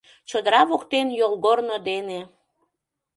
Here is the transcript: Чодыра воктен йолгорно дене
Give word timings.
Чодыра 0.29 0.61
воктен 0.69 1.07
йолгорно 1.19 1.77
дене 1.87 2.19